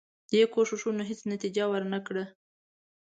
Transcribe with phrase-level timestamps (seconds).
[0.31, 2.23] دې کوښښونو هیڅ نتیجه ورنه کړه.